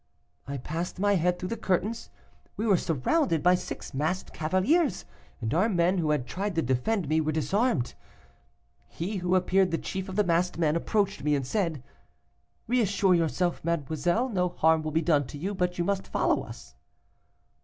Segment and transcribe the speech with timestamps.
[0.47, 2.09] "I passed my head through the curtains.
[2.57, 5.05] We were surrounded by six masked cavaliers,
[5.39, 7.93] and our men, who had tried to defend me, were disarmed.
[8.87, 11.83] He who appeared the chief of the masked men approached me, and said;
[12.67, 16.73] 'Reassure yourself, mademoiselle, no harm will be done to you, but you must follow us.